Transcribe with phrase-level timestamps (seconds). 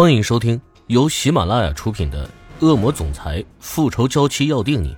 [0.00, 2.24] 欢迎收听由喜马拉雅出品的
[2.64, 4.94] 《恶魔总裁复仇娇妻要定你》，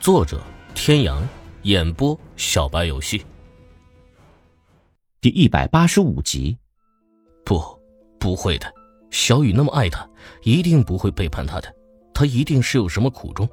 [0.00, 0.42] 作者：
[0.74, 1.22] 天阳，
[1.62, 3.24] 演播：小白游戏。
[5.20, 6.58] 第一百八十五集。
[7.44, 7.62] 不，
[8.18, 8.66] 不会的，
[9.12, 10.04] 小雨那么爱他，
[10.42, 11.72] 一定不会背叛他的。
[12.12, 13.48] 他一定是有什么苦衷。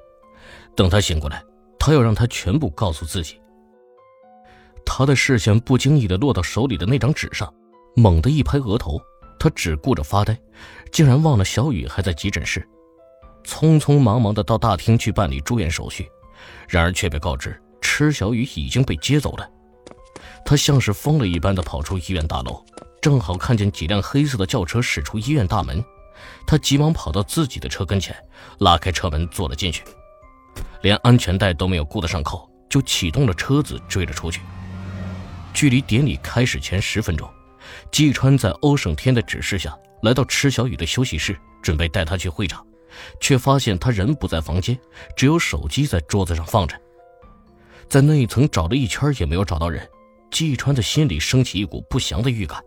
[0.76, 1.44] 等他醒过来，
[1.78, 3.40] 他要让他全部告诉自己。
[4.84, 7.54] 他的视线不经意的落到手里的那张纸上，
[7.96, 9.00] 猛地一拍额头。
[9.40, 10.38] 他只顾着发呆，
[10.92, 12.68] 竟然忘了小雨还在急诊室，
[13.46, 16.08] 匆匆忙忙的到大厅去办理住院手续，
[16.68, 19.50] 然而却被告知池小雨已经被接走了。
[20.46, 22.64] 他像是疯了一般的跑出医院大楼，
[23.02, 25.84] 正好看见几辆黑色的轿车驶出医院大门，
[26.46, 28.16] 他急忙跑到自己的车跟前，
[28.60, 29.84] 拉开车门坐了进去，
[30.82, 34.42] 连安全带都没有顾得上扣，就启动了车子追了出去。
[35.54, 37.30] 距离典礼开始前十分钟。
[37.92, 42.66] 季川在欧胜天的指示下来到池小雨的休息室，准备带她去会场，
[43.20, 44.78] 却发现她人不在房间，
[45.16, 46.80] 只有手机在桌子上放着。
[47.88, 49.88] 在那一层找了一圈也没有找到人，
[50.32, 52.64] 季川的心里升起一股不祥的预感，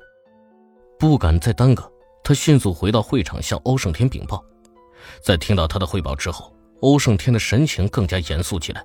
[0.98, 1.90] 不敢再耽搁，
[2.24, 4.44] 他迅速回到会场向欧胜天禀报。
[5.20, 8.84] 在听到他的汇报之后，欧胜天的神情更加严肃起来。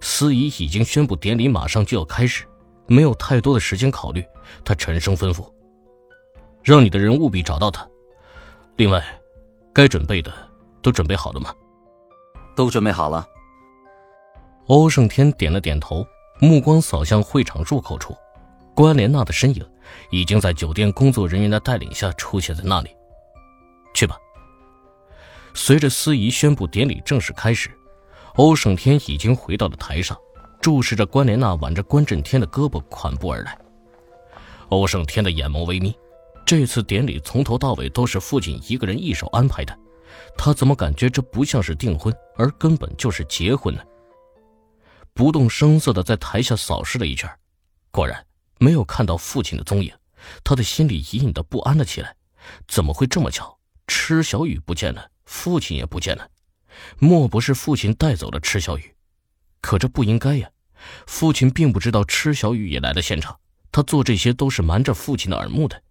[0.00, 2.44] 司仪已经宣布典礼马上就要开始。
[2.92, 4.22] 没有太多的时间考虑，
[4.64, 5.50] 他沉声吩咐
[6.62, 7.88] ：“让你的人务必找到他。
[8.76, 9.02] 另外，
[9.72, 10.30] 该准备的
[10.82, 11.54] 都准备好了吗
[12.54, 13.26] ？”“都准备好了。”
[14.68, 16.06] 欧胜天点了点头，
[16.38, 18.14] 目光扫向会场入口处，
[18.74, 19.66] 关莲娜的身影
[20.10, 22.94] 已经在酒店工作人员的带领下出现在那里。
[23.94, 24.18] 去吧。
[25.54, 27.70] 随着司仪宣布典礼正式开始，
[28.34, 30.16] 欧胜天已经回到了台上。
[30.62, 33.58] 注视着关莲娜挽着关震天的胳膊款步而来，
[34.68, 35.92] 欧胜天的眼眸微眯。
[36.46, 39.76] 这次典礼从头到尾都是父亲一个人一手安排的，
[40.38, 43.82] 他怎么感觉这不像是订婚，而根本就是结婚呢？
[45.12, 47.28] 不动声色的在台下扫视了一圈，
[47.90, 48.24] 果然
[48.58, 49.92] 没有看到父亲的踪影，
[50.44, 52.14] 他的心里隐隐的不安了起来。
[52.68, 53.58] 怎么会这么巧？
[53.88, 56.28] 池小雨不见了，父亲也不见了，
[57.00, 58.94] 莫不是父亲带走了池小雨？
[59.62, 60.50] 可这不应该呀！
[61.06, 63.38] 父亲并不知道池小雨也来了现场，
[63.70, 65.82] 他做这些都是瞒着父亲的耳目的。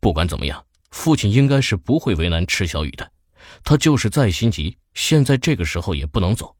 [0.00, 3.12] 不管怎么样，父亲应该是不会为难池小雨的。
[3.62, 6.56] 他就是再心急，现在这个时候也不能走。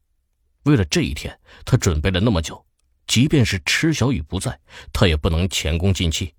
[0.63, 2.63] 为了这一天，他准备了那么久，
[3.07, 4.59] 即便是池小雨不在，
[4.93, 6.33] 他也不能前功尽弃。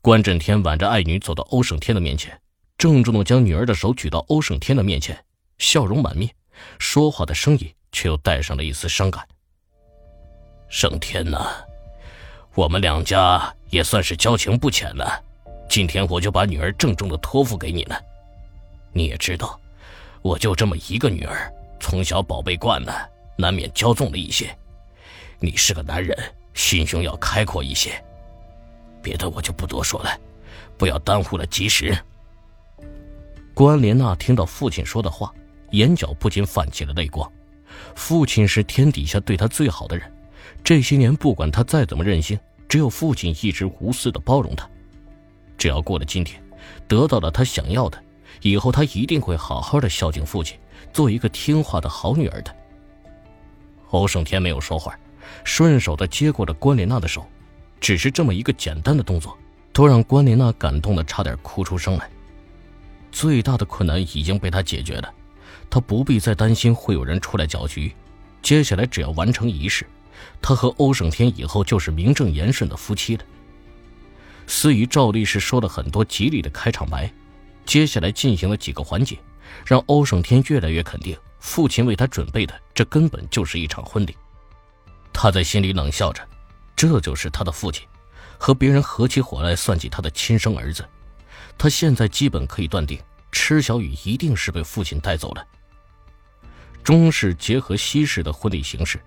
[0.00, 2.40] 关震天挽着爱女走到欧胜天的面前，
[2.78, 5.24] 郑重的将女儿的手举到欧胜天的面前，
[5.58, 6.34] 笑容满面，
[6.78, 7.70] 说话的声音。
[7.96, 9.26] 却又带上了一丝伤感。
[10.68, 11.46] 盛天呐，
[12.54, 15.24] 我们两家也算是交情不浅了，
[15.66, 17.98] 今天我就把女儿郑重的托付给你了。
[18.92, 19.58] 你也知道，
[20.20, 24.54] 我就这么一个女儿，从小宝贝惯了，难免骄纵了一些。
[25.38, 26.14] 你是个男人，
[26.52, 27.92] 心胸要开阔一些。
[29.02, 30.10] 别的我就不多说了，
[30.76, 31.96] 不要耽误了吉时。
[33.54, 35.32] 关莲娜听到父亲说的话，
[35.70, 37.32] 眼角不禁泛起了泪光。
[37.94, 40.10] 父亲是天底下对他最好的人，
[40.62, 42.38] 这些年不管他再怎么任性，
[42.68, 44.68] 只有父亲一直无私的包容他。
[45.58, 46.42] 只要过了今天，
[46.86, 48.02] 得到了他想要的，
[48.42, 50.58] 以后他一定会好好的孝敬父亲，
[50.92, 52.54] 做一个听话的好女儿的。
[53.90, 54.98] 欧胜天没有说话，
[55.44, 57.24] 顺手的接过了关莲娜的手，
[57.80, 59.36] 只是这么一个简单的动作，
[59.72, 62.10] 都让关莲娜感动的差点哭出声来。
[63.12, 65.14] 最大的困难已经被他解决了。
[65.68, 67.94] 他不必再担心会有人出来搅局，
[68.42, 69.86] 接下来只要完成仪式，
[70.40, 73.24] 他和欧胜天以后就是名正言顺的夫妻了。
[74.46, 77.12] 司仪照例是说了很多吉利的开场白，
[77.64, 79.18] 接下来进行了几个环节，
[79.64, 84.16] 让欧胜天越来越肯定，父亲为他准备的这根本就是一场婚礼。
[85.12, 86.22] 他在心里冷笑着，
[86.76, 87.84] 这就是他的父亲，
[88.38, 90.86] 和别人合起伙来算计他的亲生儿子。
[91.58, 93.00] 他现在基本可以断定，
[93.32, 95.44] 池小雨一定是被父亲带走了。
[96.86, 99.00] 中式结合西式的婚礼形式，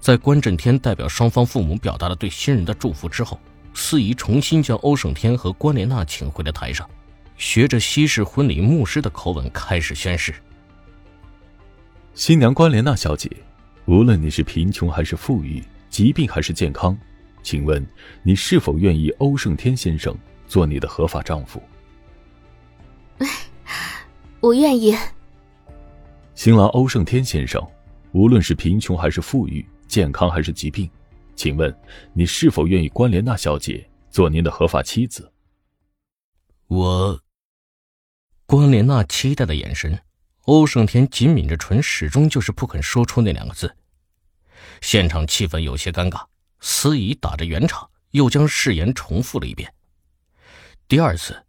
[0.00, 3.38] 在关震天代表双方父母表达了对新人的祝福之后，
[3.74, 6.88] 司仪重新将欧胜天和关莲娜请回了台上，
[7.36, 10.34] 学着西式婚礼牧师的口吻开始宣誓
[12.16, 13.30] ：“新娘关莲娜小姐，
[13.84, 16.96] 无论你是贫穷还是富裕，疾病还是健康，
[17.42, 17.86] 请问
[18.22, 20.16] 你是否愿意欧胜天先生
[20.48, 21.62] 做你的合法丈夫
[24.40, 24.96] ？”“我愿意。”
[26.40, 27.62] 新郎欧胜天先生，
[28.12, 30.90] 无论是贫穷还是富裕，健康还是疾病，
[31.36, 31.78] 请问
[32.14, 35.30] 你是否愿意关莲娜小姐做您的合法妻子？
[36.66, 37.20] 我
[38.46, 40.00] 关莲娜期待的眼神，
[40.44, 43.76] 欧胜天紧抿着唇，始终就是不肯说出那两个字。
[44.80, 46.24] 现场气氛有些尴尬，
[46.60, 49.70] 司仪打着圆场，又将誓言重复了一遍。
[50.88, 51.44] 第二次，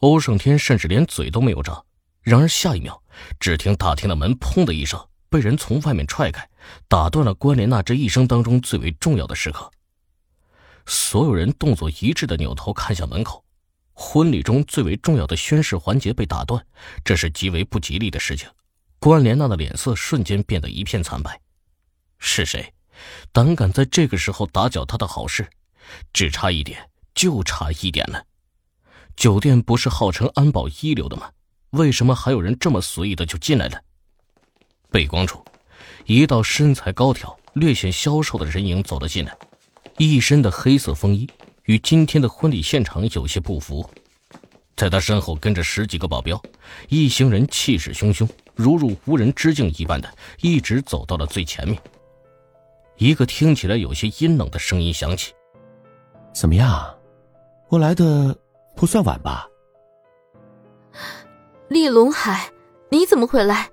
[0.00, 1.82] 欧胜天甚至连嘴都没有张。
[2.24, 3.00] 然而下一秒，
[3.38, 4.98] 只听大厅的门“砰”的一声
[5.28, 6.48] 被人从外面踹开，
[6.88, 9.70] 打断了关莲娜这一生当中最为重要的时刻。
[10.86, 13.44] 所有人动作一致的扭头看向门口，
[13.92, 16.66] 婚礼中最为重要的宣誓环节被打断，
[17.04, 18.48] 这是极为不吉利的事情。
[18.98, 21.38] 关莲娜的脸色瞬间变得一片惨白。
[22.18, 22.72] 是谁，
[23.32, 25.46] 胆敢在这个时候打搅她的好事？
[26.14, 28.24] 只差一点，就差一点了。
[29.14, 31.30] 酒店不是号称安保一流的吗？
[31.74, 33.80] 为什么还有人这么随意的就进来了？
[34.90, 35.44] 背光处，
[36.06, 39.36] 一道身材高挑、略显消瘦的人影走了进来，
[39.98, 41.28] 一身的黑色风衣，
[41.64, 43.88] 与今天的婚礼现场有些不符。
[44.76, 46.40] 在他身后跟着十几个保镖，
[46.88, 50.08] 一行人气势汹汹，如入无人之境一般的，
[50.40, 51.76] 一直走到了最前面。
[52.98, 55.32] 一个听起来有些阴冷的声音响起
[56.32, 56.96] ：“怎么样，
[57.68, 58.36] 我来的
[58.76, 59.48] 不算晚吧？”
[61.74, 62.52] 厉龙海，
[62.88, 63.68] 你怎么会来？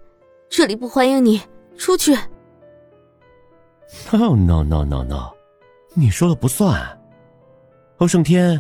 [0.49, 1.39] 这里不欢迎你，
[1.77, 2.15] 出去
[4.11, 5.31] ！No no no no no，
[5.93, 6.99] 你说了不算。
[7.97, 8.59] 欧胜天，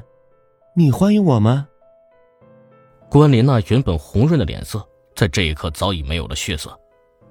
[0.75, 1.67] 你欢迎我吗？
[3.09, 6.79] 关莲娜原本红润的脸色，在这一刻早已没有了血色。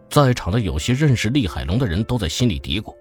[0.08, 2.92] 在场的有些认识厉海龙的人都在心里嘀咕：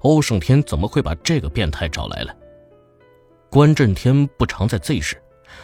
[0.00, 2.36] 欧胜天怎么会把这个变态找来了？
[3.48, 5.16] 关震天不常在 Z 市，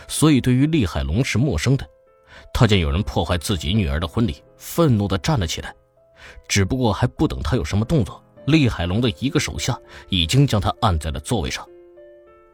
[0.09, 1.87] 所以对于厉海龙是陌生的。
[2.53, 5.75] 他见有人破坏自己女儿的婚礼，愤怒的站了起来。
[6.49, 9.79] 只不过还不等他有什么动作，厉海龙的一个手下
[10.09, 11.67] 已经将他按在了座位上。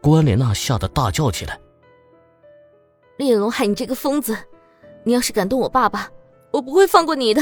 [0.00, 1.58] 关莲娜吓得大叫起来
[3.18, 4.36] ：“厉龙海，你这个疯子！
[5.04, 6.10] 你要是敢动我爸爸，
[6.50, 7.40] 我不会放过你的！”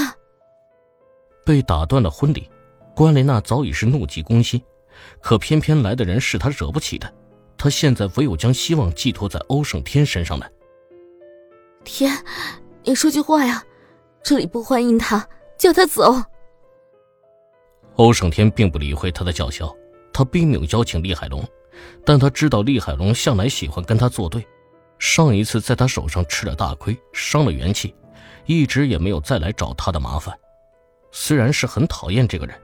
[1.45, 2.49] 被打断了婚礼，
[2.95, 4.63] 关莲娜早已是怒气攻心，
[5.21, 7.13] 可偏偏来的人是他惹不起的，
[7.57, 10.47] 他现在唯有将希望寄托在欧胜天身上了。
[11.85, 12.17] 天，
[12.85, 13.63] 你说句话呀！
[14.23, 16.15] 这里不欢迎他，叫他走。
[17.97, 19.75] 欧胜天并不理会他的叫嚣，
[20.13, 21.43] 他并没有邀请厉海龙，
[22.05, 24.47] 但他知道厉海龙向来喜欢跟他作对，
[24.99, 27.95] 上一次在他手上吃了大亏，伤了元气，
[28.45, 30.39] 一直也没有再来找他的麻烦。
[31.11, 32.55] 虽然是很讨厌这个人，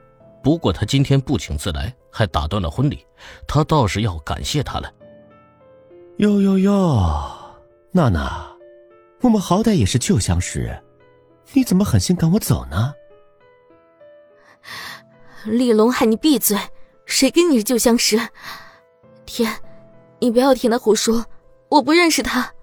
[0.43, 3.05] 不过他今天不请自来，还打断了婚礼，
[3.47, 4.91] 他倒是要感谢他了。
[6.17, 7.31] 哟哟哟，
[7.91, 8.56] 娜娜。
[9.21, 10.79] 我们好歹也是旧相识，
[11.53, 12.93] 你怎么狠心赶我走呢？
[15.45, 16.57] 厉龙喊，你闭嘴！
[17.05, 18.19] 谁跟你是旧相识？
[19.25, 19.51] 天，
[20.19, 21.25] 你不要听他胡说，
[21.69, 22.53] 我不认识他。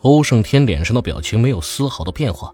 [0.00, 2.52] 欧胜天脸上的表情没有丝毫的变化，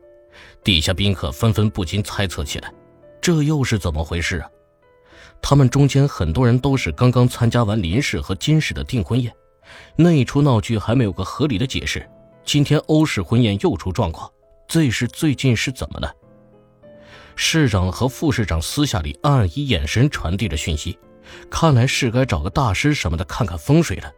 [0.63, 2.73] 底下宾客纷纷不禁猜测起来，
[3.21, 4.51] 这又是怎么回事啊？
[5.41, 9.33] 他们中间很多人都是刚刚参加完林氏和金氏的订婚宴，
[9.95, 12.07] 那一出闹剧还没有个合理的解释。
[12.47, 14.31] 今天欧氏婚宴又出状况
[14.69, 16.15] 最是最近是怎么了？
[17.35, 20.97] 市长和副市长私下里暗暗以眼神传递着讯息，
[21.51, 24.13] 看来是该找个大师什么的看看风水了。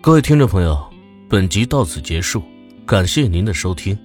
[0.00, 0.88] 各位听众朋友，
[1.28, 2.40] 本集到此结束，
[2.86, 3.98] 感谢您的收听。